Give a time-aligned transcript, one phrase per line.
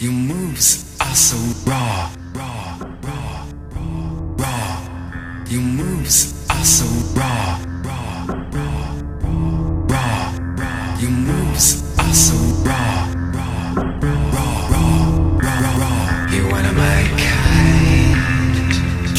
[0.00, 1.36] Your moves are so
[1.70, 5.44] raw, raw, raw, raw, raw.
[5.46, 6.86] Your moves are so
[7.20, 10.98] raw, raw, raw, raw, raw.
[11.00, 12.34] Your moves are so
[12.64, 12.99] raw,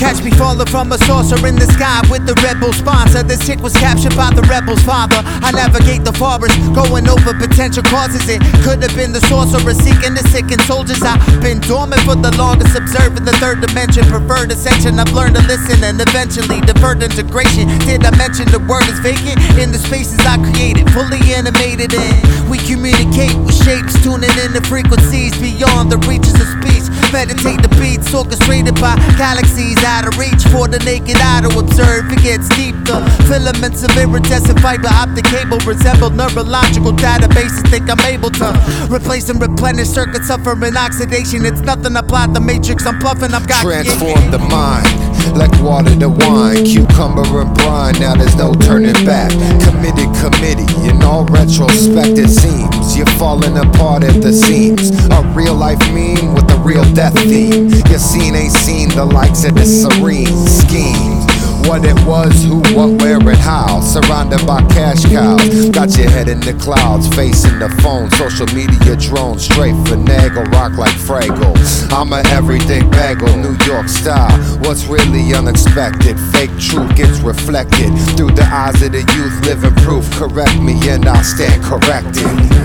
[0.01, 3.21] Catch me falling from a saucer in the sky with the rebel sponsor.
[3.21, 5.21] This chick was captured by the rebel's father.
[5.45, 8.25] I navigate the forest, going over potential causes.
[8.25, 11.05] It could have been the sorcerer seeking the sick and soldiers.
[11.05, 14.01] I've been dormant for the longest, observing the third dimension.
[14.09, 17.69] Preferred ascension, I've learned to listen and eventually divert integration.
[17.85, 22.17] Did I mention the word is vacant in the spaces I created, fully animated in?
[22.49, 26.89] We communicate with shapes, tuning in the frequencies beyond the reaches of speech.
[27.13, 27.69] Meditate the
[28.01, 32.11] beats orchestrated by galaxies out of reach for the naked eye to observe.
[32.11, 32.75] It gets deep.
[32.85, 37.67] The filaments of iridescent fiber optic cable resemble neurological databases.
[37.69, 41.45] Think I'm able to replace and replenish circuits suffering oxidation.
[41.45, 41.95] It's nothing.
[41.95, 42.85] Apply the matrix.
[42.85, 43.33] I'm bluffing.
[43.33, 45.00] I've got Transform the mind
[45.35, 47.99] like water to wine, cucumber and brine.
[47.99, 49.31] Now there's no turning back.
[49.63, 52.17] Committed committee in all retrospect.
[52.17, 54.89] It seems you're falling apart at the seams.
[55.11, 57.69] A real life meme with a real death theme.
[57.89, 61.20] Your scene ain't seen the likes of this serene schemes.
[61.67, 63.81] What it was, who, what, where, and how.
[63.81, 65.69] Surrounded by cash cows.
[65.69, 68.09] Got your head in the clouds, facing the phone.
[68.11, 71.55] Social media drone, straight finagle, rock like Fraggle.
[71.91, 74.31] I'm a everything bagel, New York style.
[74.59, 76.19] What's really unexpected?
[76.31, 79.45] Fake truth gets reflected through the eyes of the youth.
[79.45, 82.60] Living proof, correct me and I'll stand corrected.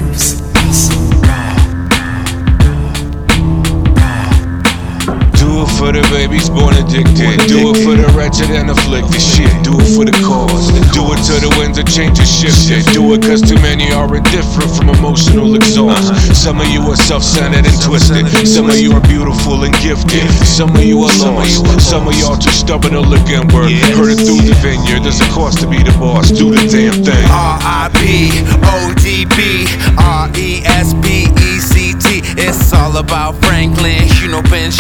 [5.77, 7.37] For the babies born addicted.
[7.47, 9.21] Do it for the wretched and afflicted.
[9.21, 10.73] Shit, do it for the cause.
[10.97, 12.85] Do it till the winds of change are shifted.
[12.97, 16.13] Do it cause too many are indifferent from emotional exhaust.
[16.33, 18.25] Some of you are self centered and twisted.
[18.49, 20.25] Some of you are beautiful and gifted.
[20.49, 21.61] Some of you are lost.
[21.85, 23.71] Some of y'all too stubborn to look inward.
[23.95, 25.05] Heard it through the vineyard.
[25.05, 26.33] There's a cost to be the boss.
[26.33, 27.27] Do the damn thing.
[27.29, 28.33] R-I-P,
[28.65, 29.69] O-D-B,
[30.01, 31.27] R-E-S-B-E-C-T.
[32.39, 34.71] It's all about Franklin, you know Ben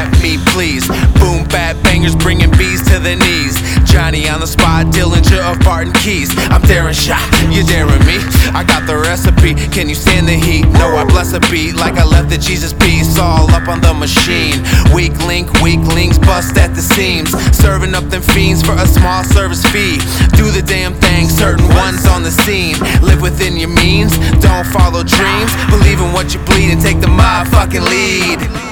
[0.00, 0.86] except me, please.
[1.18, 3.60] Boom, bad bangers bringing bees to the knees.
[3.84, 6.30] Johnny on the spot, Dillinger of Barton Keys.
[6.50, 8.18] I'm daring shot, you daring me.
[8.54, 10.66] I got the recipe, can you stand the heat?
[10.78, 13.92] No, I bless a beat like I left the Jesus piece all up on the
[13.92, 14.62] machine.
[14.94, 17.30] Weak link, weaklings bust at the seams.
[17.56, 19.98] Serving up them fiends for a small service fee.
[20.36, 22.78] Do the damn thing, certain ones on the scene.
[23.02, 25.52] Live within your means, don't follow dreams.
[25.68, 28.69] Believe in what you bleed and take the motherfucking lead.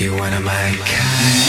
[0.00, 1.39] You're one of my kind.